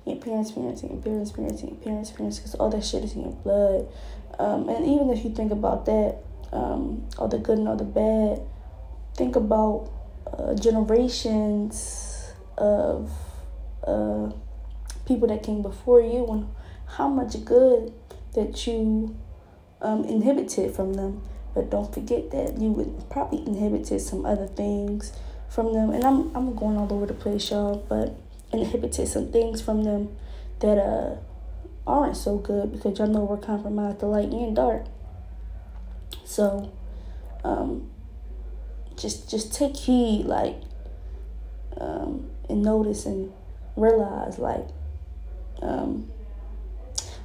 your 0.06 0.18
parents' 0.18 0.52
parents 0.52 0.82
and 0.84 0.92
your 0.92 1.02
parents' 1.02 1.32
parents 1.32 1.62
and 1.64 1.72
your 1.72 1.80
parents' 1.80 2.12
parents 2.12 2.38
because 2.38 2.54
all 2.54 2.70
that 2.70 2.86
shit 2.86 3.04
is 3.04 3.16
in 3.16 3.22
your 3.22 3.32
blood. 3.32 3.88
Um, 4.38 4.70
and 4.70 4.86
even 4.86 5.10
if 5.10 5.26
you 5.26 5.34
think 5.34 5.52
about 5.52 5.88
that, 5.88 6.18
um, 6.52 7.10
all 7.18 7.28
the 7.28 7.40
good 7.40 7.58
and 7.58 7.68
all 7.68 7.76
the 7.76 7.84
bad. 7.84 8.40
Think 9.16 9.36
about 9.36 9.90
uh, 10.38 10.56
generations 10.56 12.34
of 12.58 13.12
uh, 13.86 14.32
people 15.06 15.28
that 15.28 15.44
came 15.44 15.62
before 15.62 16.02
you 16.02 16.26
and 16.28 16.48
how 16.98 17.08
much 17.08 17.44
good 17.46 17.94
that 18.34 18.66
you 18.66 19.16
um, 19.82 20.04
inhibited 20.06 20.74
from 20.74 20.94
them. 20.94 21.22
But 21.54 21.70
don't 21.70 21.94
forget 21.94 22.32
that 22.32 22.58
you 22.60 22.72
would 22.72 23.10
probably 23.10 23.46
inhibited 23.46 24.02
some 24.02 24.26
other 24.26 24.48
things 24.48 25.14
from 25.50 25.74
them. 25.74 25.92
And 25.92 26.04
I'm, 26.04 26.36
I'm 26.36 26.56
going 26.56 26.78
all 26.78 26.92
over 26.92 27.06
the 27.06 27.14
place, 27.14 27.52
y'all, 27.52 27.86
but 27.88 28.16
inhibited 28.52 29.08
some 29.08 29.32
things 29.32 29.62
from 29.62 29.84
them 29.84 30.16
that 30.60 30.78
uh, 30.78 31.18
aren't 31.86 32.18
so 32.18 32.38
good 32.38 32.72
because 32.72 32.98
y'all 32.98 33.08
know 33.08 33.24
we're 33.24 33.38
compromised 33.38 34.00
the 34.00 34.08
light 34.08 34.30
and 34.30 34.56
dark. 34.56 34.86
So, 36.26 36.72
um, 37.44 37.92
just 39.04 39.30
just 39.30 39.54
take 39.54 39.76
heed, 39.76 40.26
like, 40.26 40.56
um, 41.80 42.32
and 42.50 42.64
notice 42.64 43.06
and 43.06 43.32
realize, 43.76 44.40
like, 44.40 44.66
um, 45.62 46.10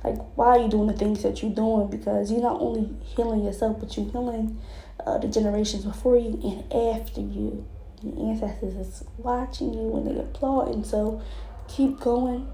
like 0.05 0.19
why 0.37 0.49
are 0.49 0.59
you 0.59 0.69
doing 0.69 0.89
the 0.89 0.93
things 0.93 1.23
that 1.23 1.43
you're 1.43 1.55
doing? 1.55 1.89
Because 1.89 2.31
you're 2.31 2.43
not 2.43 2.61
only 2.61 2.95
healing 3.05 3.45
yourself, 3.45 3.79
but 3.81 3.97
you're 3.97 4.11
healing 4.11 4.61
uh, 5.07 5.19
the 5.19 5.29
generations 5.29 5.85
before 5.85 6.19
you 6.19 6.39
and 6.45 7.01
after 7.01 7.21
you. 7.21 7.67
The 8.03 8.11
ancestors 8.21 8.75
is 8.75 9.05
watching 9.17 9.75
you 9.75 9.97
and 9.97 10.07
they 10.07 10.21
applaud, 10.21 10.75
and 10.75 10.85
so 10.87 11.23
keep 11.69 11.99
going. 12.01 12.47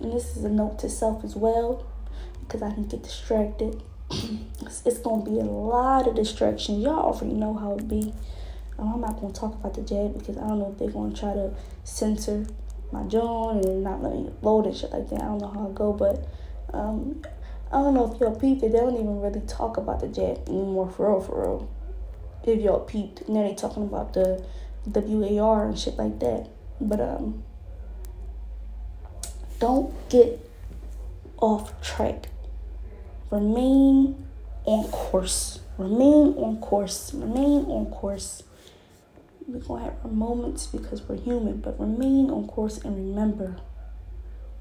And 0.00 0.12
this 0.12 0.36
is 0.36 0.44
a 0.44 0.48
note 0.48 0.78
to 0.80 0.88
self 0.88 1.22
as 1.22 1.36
well, 1.36 1.86
because 2.40 2.62
I 2.62 2.72
can 2.72 2.86
get 2.86 3.02
distracted 3.02 3.82
it's, 4.62 4.82
it's 4.84 4.98
gonna 4.98 5.24
be 5.24 5.38
a 5.38 5.44
lot 5.44 6.06
of 6.06 6.14
distractions. 6.14 6.82
Y'all 6.82 7.12
already 7.12 7.34
know 7.34 7.54
how 7.54 7.74
it 7.74 7.88
be. 7.88 8.12
I'm 8.88 9.00
not 9.00 9.20
gonna 9.20 9.32
talk 9.32 9.54
about 9.54 9.74
the 9.74 9.82
jet 9.82 10.16
because 10.16 10.36
I 10.36 10.46
don't 10.46 10.58
know 10.58 10.70
if 10.72 10.78
they're 10.78 10.90
gonna 10.90 11.14
try 11.14 11.32
to 11.34 11.54
censor 11.84 12.46
my 12.90 13.02
joint 13.04 13.64
and 13.64 13.82
not 13.82 14.02
let 14.02 14.12
me 14.12 14.30
load 14.42 14.66
and 14.66 14.76
shit 14.76 14.90
like 14.92 15.08
that. 15.10 15.22
I 15.22 15.26
don't 15.26 15.38
know 15.38 15.48
how 15.48 15.66
it 15.66 15.74
go, 15.74 15.92
but 15.92 16.26
um, 16.72 17.22
I 17.70 17.78
don't 17.78 17.94
know 17.94 18.12
if 18.12 18.20
y'all 18.20 18.34
peeped 18.34 18.62
it. 18.62 18.72
They 18.72 18.78
don't 18.78 18.94
even 18.94 19.20
really 19.20 19.40
talk 19.42 19.76
about 19.76 20.00
the 20.00 20.08
jet 20.08 20.42
anymore 20.46 20.90
for 20.90 21.10
real, 21.10 21.20
for 21.20 21.42
real. 21.42 21.70
If 22.44 22.60
y'all 22.60 22.80
peeped, 22.80 23.28
now 23.28 23.46
they 23.46 23.54
talking 23.54 23.84
about 23.84 24.12
the 24.14 24.44
WAR 24.86 25.66
and 25.66 25.78
shit 25.78 25.96
like 25.96 26.18
that. 26.20 26.48
But 26.80 27.00
um, 27.00 27.44
don't 29.58 29.94
get 30.08 30.40
off 31.38 31.80
track 31.82 32.28
remain 33.32 34.26
on 34.64 34.84
course. 34.90 35.60
Remain 35.78 36.34
on 36.36 36.58
course. 36.60 37.12
Remain 37.14 37.64
on 37.64 37.86
course. 37.86 38.44
We're 39.46 39.58
going 39.58 39.84
to 39.84 39.90
have 39.90 39.98
our 40.04 40.10
moments 40.10 40.66
because 40.66 41.02
we're 41.02 41.16
human, 41.16 41.60
but 41.60 41.80
remain 41.80 42.30
on 42.30 42.46
course 42.46 42.78
and 42.78 42.94
remember 42.94 43.56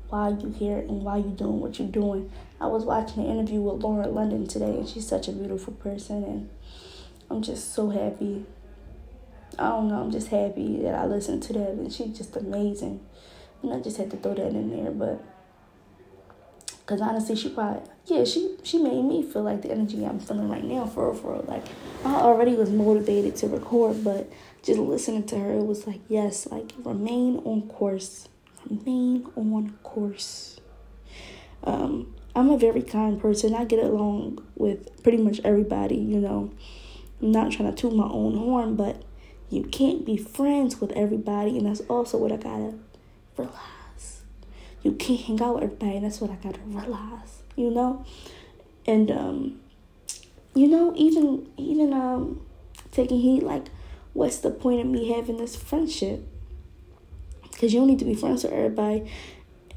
why 0.10 0.30
you're 0.30 0.52
here 0.52 0.78
and 0.80 1.04
why 1.04 1.18
you're 1.18 1.30
doing 1.30 1.60
what 1.60 1.78
you're 1.78 1.88
doing. 1.88 2.32
I 2.60 2.68
was 2.68 2.84
watching 2.84 3.24
an 3.24 3.30
interview 3.30 3.62
with 3.62 3.84
Lauren 3.84 4.14
London 4.14 4.48
today, 4.48 4.72
and 4.78 4.88
she's 4.88 5.08
such 5.08 5.28
a 5.28 5.32
beautiful 5.32 5.74
person, 5.74 6.24
and 6.24 6.50
I'm 7.30 7.42
just 7.42 7.74
so 7.74 7.90
happy. 7.90 8.46
I 9.60 9.70
don't 9.70 9.90
know, 9.90 10.02
I'm 10.02 10.12
just 10.12 10.30
happy 10.30 10.82
that 10.82 10.96
I 10.96 11.06
listened 11.06 11.44
to 11.44 11.54
that, 11.54 11.70
and 11.70 11.94
she's 11.94 12.18
just 12.18 12.36
amazing. 12.36 13.02
And 13.62 13.74
I 13.74 13.80
just 13.80 13.98
had 13.98 14.10
to 14.12 14.18
throw 14.18 14.34
that 14.34 14.48
in 14.48 14.72
there, 14.72 14.92
but 14.92 15.24
Cause 16.92 17.00
honestly, 17.00 17.38
she 17.38 17.48
probably 17.48 17.90
yeah 18.08 18.26
she 18.26 18.58
she 18.64 18.78
made 18.78 19.04
me 19.04 19.24
feel 19.24 19.44
like 19.44 19.62
the 19.62 19.72
energy 19.72 20.04
I'm 20.04 20.20
feeling 20.20 20.50
right 20.50 20.64
now 20.64 20.86
for 20.86 21.10
real, 21.10 21.22
for 21.22 21.34
real. 21.34 21.46
Like 21.48 21.64
I 22.04 22.16
already 22.16 22.54
was 22.56 22.70
motivated 22.70 23.38
to 23.38 23.48
record, 23.48 24.04
but 24.04 24.30
just 24.64 24.80
listening 24.80 25.24
to 25.28 25.40
her, 25.40 25.54
it 25.54 25.66
was 25.66 25.88
like 25.88 26.02
yes, 26.08 26.48
like 26.48 26.72
remain 26.84 27.38
on 27.46 27.64
course, 27.64 28.28
remain 28.70 29.28
on 29.36 29.78
course. 29.84 30.60
Um, 31.64 32.16
I'm 32.36 32.50
a 32.50 32.58
very 32.58 32.82
kind 32.82 33.20
person. 33.20 33.54
I 33.54 33.66
get 33.66 33.84
along 33.84 34.44
with 34.56 35.04
pretty 35.04 35.18
much 35.18 35.42
everybody. 35.44 35.98
You 35.98 36.20
know, 36.20 36.52
I'm 37.22 37.32
not 37.32 37.52
trying 37.52 37.74
to 37.74 37.76
toot 37.76 37.94
my 37.94 38.08
own 38.08 38.38
horn, 38.38 38.76
but 38.76 39.04
you 39.50 39.64
can't 39.64 40.06
be 40.06 40.18
friends 40.18 40.80
with 40.80 40.92
everybody, 40.92 41.58
and 41.58 41.68
that's 41.68 41.82
also 41.82 42.18
what 42.18 42.32
I 42.32 42.38
gotta 42.38 42.74
realize 43.38 43.72
you 44.84 44.94
can't 44.94 45.20
hang 45.22 45.42
out 45.42 45.56
with 45.56 45.64
everybody. 45.64 45.98
And 45.98 46.06
that's 46.06 46.22
what 46.22 46.32
I 46.32 46.36
gotta 46.36 46.60
realize, 46.66 47.44
you 47.56 47.70
know. 47.70 48.06
And 48.86 49.12
um, 49.12 49.60
you 50.54 50.68
know, 50.68 50.94
even 50.96 51.52
even 51.58 51.94
um, 51.94 52.42
taking 52.92 53.20
heat 53.20 53.44
like 53.44 53.66
what's 54.14 54.38
the 54.38 54.52
point 54.52 54.82
of 54.82 54.88
me 54.88 55.12
having 55.12 55.38
this 55.38 55.56
friendship? 55.56 56.28
Because 57.52 57.74
you 57.74 57.80
don't 57.80 57.88
need 57.88 58.00
to 58.00 58.06
be 58.06 58.16
friends 58.16 58.44
with 58.44 58.54
everybody. 58.54 59.12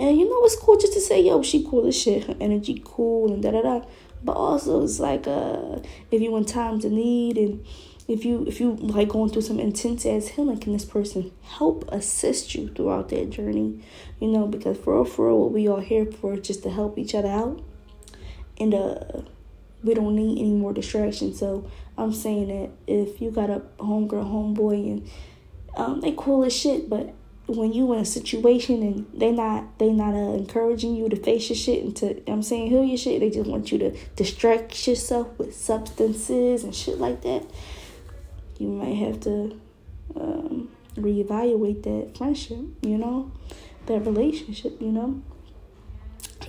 And 0.00 0.18
you 0.18 0.28
know, 0.28 0.44
it's 0.44 0.56
cool 0.56 0.76
just 0.76 0.92
to 0.94 1.00
say, 1.00 1.20
yo, 1.20 1.42
she 1.42 1.64
cool 1.64 1.86
as 1.86 1.96
shit. 2.00 2.24
Her 2.24 2.36
energy 2.40 2.82
cool 2.84 3.32
and 3.32 3.42
da 3.42 3.52
da 3.52 3.62
da. 3.62 3.86
But 4.22 4.32
also, 4.32 4.82
it's 4.82 4.98
like 4.98 5.26
uh, 5.28 5.80
if 6.10 6.20
you 6.22 6.34
in 6.36 6.44
times 6.46 6.84
of 6.84 6.92
need 6.92 7.36
and 7.36 7.64
if 8.08 8.24
you 8.24 8.44
if 8.46 8.60
you 8.60 8.74
like 8.76 9.08
going 9.08 9.30
through 9.30 9.42
some 9.42 9.60
intense 9.60 10.04
ass 10.04 10.28
healing, 10.28 10.58
can 10.58 10.72
this 10.72 10.84
person 10.84 11.30
help 11.42 11.88
assist 11.92 12.54
you 12.54 12.68
throughout 12.68 13.10
that 13.10 13.30
journey? 13.30 13.82
You 14.20 14.28
know, 14.28 14.46
because 14.46 14.78
for 14.78 14.94
real, 14.94 15.04
for 15.04 15.28
real, 15.28 15.40
what 15.40 15.52
we 15.52 15.68
all 15.68 15.80
here 15.80 16.06
for 16.06 16.36
just 16.36 16.62
to 16.64 16.70
help 16.70 16.98
each 16.98 17.14
other 17.14 17.28
out, 17.28 17.62
and 18.58 18.74
uh, 18.74 19.22
we 19.82 19.94
don't 19.94 20.16
need 20.16 20.38
any 20.38 20.52
more 20.52 20.72
distractions. 20.72 21.38
So 21.38 21.70
I'm 21.96 22.12
saying 22.12 22.48
that 22.48 22.70
if 22.86 23.20
you 23.20 23.30
got 23.30 23.50
a 23.50 23.62
homegirl, 23.78 24.24
homeboy, 24.24 24.92
and 24.92 25.10
um, 25.76 26.00
they 26.00 26.14
cool 26.16 26.44
as 26.44 26.52
shit, 26.52 26.88
but 26.88 27.14
when 27.46 27.72
you 27.72 27.92
in 27.92 28.00
a 28.00 28.04
situation 28.04 28.82
and 28.82 29.06
they 29.12 29.30
not 29.30 29.78
they 29.78 29.90
not 29.92 30.14
uh, 30.14 30.34
encouraging 30.34 30.96
you 30.96 31.08
to 31.10 31.16
face 31.16 31.50
your 31.50 31.56
shit 31.56 31.84
and 31.84 31.94
to 31.96 32.30
I'm 32.30 32.42
saying 32.42 32.68
heal 32.68 32.84
your 32.84 32.96
shit, 32.96 33.20
they 33.20 33.30
just 33.30 33.48
want 33.48 33.70
you 33.70 33.78
to 33.78 33.96
distract 34.16 34.88
yourself 34.88 35.28
with 35.38 35.54
substances 35.54 36.64
and 36.64 36.74
shit 36.74 36.98
like 36.98 37.22
that 37.22 37.44
you 38.58 38.68
might 38.68 38.94
have 38.94 39.20
to 39.20 39.60
um, 40.16 40.68
reevaluate 40.96 41.82
that 41.82 42.16
friendship, 42.16 42.60
you 42.82 42.98
know, 42.98 43.32
that 43.86 44.00
relationship, 44.00 44.80
you 44.80 44.92
know, 44.92 45.22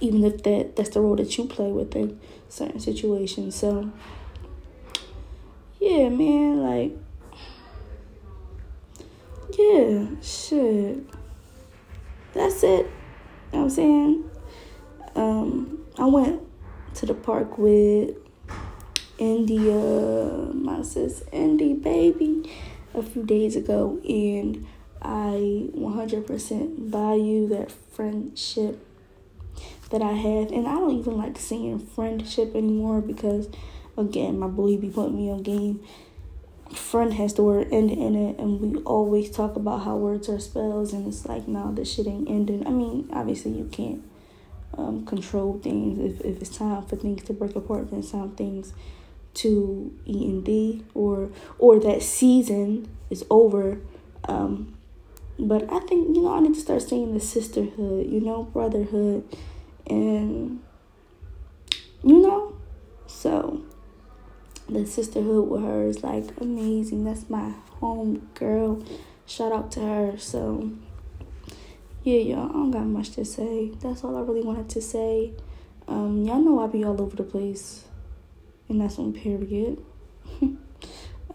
even 0.02 0.24
if 0.24 0.44
that 0.44 0.76
that's 0.76 0.90
the 0.90 1.02
role 1.02 1.16
that 1.16 1.38
you 1.38 1.46
play 1.46 1.72
within 1.72 2.20
certain 2.50 2.80
situations. 2.80 3.56
So, 3.56 3.92
yeah, 5.96 6.10
man, 6.10 6.62
like, 6.62 6.98
yeah, 9.58 10.08
shit. 10.22 11.06
That's 12.34 12.64
it. 12.64 12.86
You 13.52 13.60
know 13.60 13.60
what 13.60 13.62
I'm 13.62 13.70
saying? 13.70 14.30
Um, 15.16 15.86
I 15.98 16.06
went 16.06 16.42
to 16.96 17.06
the 17.06 17.14
park 17.14 17.58
with 17.58 18.18
India, 19.18 19.72
my 20.54 20.82
sis 20.82 21.24
Indy 21.32 21.74
baby, 21.74 22.52
a 22.94 23.02
few 23.02 23.24
days 23.24 23.56
ago, 23.56 23.98
and 24.04 24.68
I 25.02 25.70
100% 25.78 26.90
value 26.90 27.48
that 27.48 27.72
friendship 27.72 28.86
that 29.92 30.02
I 30.02 30.12
have, 30.12 30.52
and 30.52 30.68
I 30.68 30.74
don't 30.74 31.00
even 31.00 31.18
like 31.18 31.38
saying 31.40 31.80
friendship 31.80 32.54
anymore 32.54 33.00
because, 33.00 33.48
again, 33.98 34.40
my 34.40 34.48
boy 34.48 34.78
be 34.78 34.90
putting 34.90 35.18
me 35.18 35.30
on 35.30 35.44
game. 35.44 35.84
Friend 36.74 37.14
has 37.14 37.34
the 37.34 37.44
word 37.44 37.68
end 37.72 37.92
in 37.92 38.16
it, 38.16 38.40
and 38.40 38.60
we 38.60 38.82
always 38.82 39.30
talk 39.30 39.56
about 39.56 39.84
how 39.84 39.96
words 39.96 40.28
are 40.30 40.40
spells, 40.40 40.94
and 40.94 41.08
it's 41.08 41.26
like, 41.26 41.48
no, 41.48 41.72
this 41.72 41.94
shit 41.94 42.08
ain't 42.08 42.30
ending. 42.30 42.66
I 42.66 42.72
mean, 42.72 43.08
obviously, 43.14 43.52
you 43.52 43.66
can't 43.66 44.04
um, 44.78 45.06
control 45.06 45.60
things. 45.62 46.00
If, 46.00 46.26
if 46.26 46.42
it's 46.42 46.58
time 46.58 46.84
for 46.86 46.96
things 46.96 47.24
to 47.26 47.34
break 47.34 47.56
apart, 47.56 47.92
then 47.92 48.04
some 48.04 48.36
things 48.36 48.74
to 49.36 49.94
E 50.06 50.26
and 50.26 50.44
D 50.44 50.84
or 50.94 51.30
or 51.60 51.80
that 51.80 52.02
season 52.02 52.90
is 53.10 53.26
over. 53.30 53.80
Um, 54.28 54.78
but 55.38 55.72
I 55.72 55.80
think 55.82 56.16
you 56.16 56.24
know 56.24 56.34
I 56.34 56.40
need 56.40 56.56
to 56.56 56.60
start 56.60 56.82
seeing 56.82 57.14
the 57.14 57.20
sisterhood, 57.20 58.08
you 58.10 58.22
know, 58.22 58.44
brotherhood, 58.44 59.24
and 59.88 60.62
you 62.04 62.22
know, 62.22 62.56
so 63.08 63.62
sisterhood 64.86 65.50
with 65.50 65.62
her 65.62 65.88
is 65.88 66.04
like 66.04 66.26
amazing. 66.40 67.04
That's 67.04 67.30
my 67.30 67.54
home 67.80 68.30
girl. 68.34 68.84
Shout 69.26 69.52
out 69.52 69.72
to 69.74 69.80
her. 69.82 70.18
So 70.18 70.72
yeah, 72.04 72.20
y'all, 72.20 72.50
I 72.50 72.54
don't 72.54 72.72
got 72.72 72.86
much 72.86 73.12
to 73.12 73.26
say. 73.26 73.72
That's 73.82 74.04
all 74.04 74.18
I 74.18 74.22
really 74.22 74.44
wanted 74.44 74.70
to 74.70 74.82
say. 74.82 75.34
Um, 75.88 76.24
y'all 76.24 76.42
know 76.42 76.60
I 76.60 76.68
be 76.68 76.84
all 76.84 77.02
over 77.02 77.16
the 77.16 77.24
place 77.24 77.86
and 78.70 78.82
that's 78.82 78.98
on 79.00 79.14
period. 79.14 79.84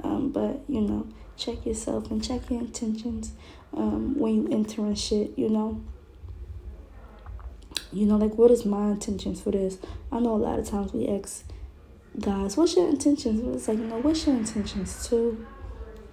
um, 0.04 0.30
but 0.32 0.62
you 0.68 0.80
know, 0.80 1.08
check 1.36 1.66
yourself 1.66 2.10
and 2.10 2.22
check 2.22 2.50
your 2.50 2.60
intentions 2.60 3.32
um, 3.76 4.18
when 4.18 4.34
you 4.34 4.48
entering 4.50 4.94
shit. 4.94 5.36
You 5.36 5.48
know. 5.48 5.82
You 7.92 8.06
know, 8.06 8.16
like 8.16 8.34
what 8.34 8.52
is 8.52 8.64
my 8.64 8.90
intentions 8.90 9.40
for 9.40 9.50
this? 9.50 9.78
I 10.12 10.20
know 10.20 10.34
a 10.34 10.36
lot 10.36 10.60
of 10.60 10.68
times 10.68 10.92
we 10.92 11.08
ask 11.08 11.44
guys, 12.18 12.56
"What's 12.56 12.76
your 12.76 12.88
intentions?" 12.88 13.40
But 13.40 13.54
it's 13.54 13.68
like, 13.68 13.78
you 13.78 13.84
know, 13.84 14.00
what's 14.00 14.26
your 14.26 14.36
intentions 14.36 15.08
to 15.08 15.46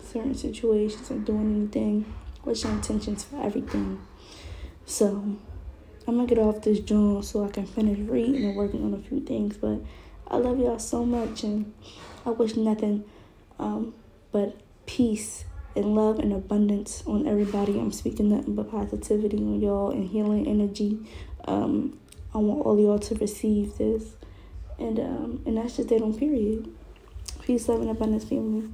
certain 0.04 0.36
situations 0.36 1.10
or 1.10 1.16
doing 1.16 1.56
anything? 1.56 2.06
What's 2.44 2.64
your 2.64 2.74
intentions 2.74 3.24
for 3.24 3.42
everything? 3.42 4.00
So, 4.86 5.24
I'm 6.08 6.16
gonna 6.16 6.28
get 6.28 6.40
off 6.40 6.62
this 6.62 6.80
joint 6.80 7.26
so 7.26 7.44
I 7.44 7.50
can 7.50 7.66
finish 7.66 8.00
reading 8.00 8.46
and 8.46 8.56
working 8.56 8.84
on 8.84 8.94
a 8.94 9.00
few 9.00 9.22
things, 9.22 9.58
but. 9.58 9.80
I 10.30 10.38
love 10.38 10.60
y'all 10.60 10.80
so 10.80 11.06
much, 11.06 11.44
and 11.44 11.74
I 12.26 12.32
wish 12.32 12.56
nothing 12.58 13.06
um, 13.60 13.94
but 14.32 14.58
peace 14.86 15.46
and 15.76 15.96
love 15.96 16.20
and 16.20 16.34
abundance 16.34 17.04
on 17.08 17.28
everybody. 17.28 17.80
I'm 17.80 17.92
speaking 17.92 18.30
nothing 18.30 18.56
but 18.56 18.70
positivity 18.70 19.38
on 19.38 19.62
y'all 19.62 19.92
and 19.92 20.08
healing 20.10 20.48
energy. 20.48 21.00
Um, 21.46 21.98
I 22.34 22.40
want 22.40 22.66
all 22.66 22.78
y'all 22.78 23.00
to 23.00 23.16
receive 23.16 23.78
this, 23.78 24.16
and 24.80 25.00
um, 25.00 25.42
and 25.46 25.58
that's 25.58 25.78
just 25.78 25.90
that 25.90 26.02
on 26.02 26.14
period. 26.18 26.74
Peace, 27.42 27.68
love, 27.70 27.82
and 27.82 27.90
abundance, 27.90 28.26
family. 28.26 28.70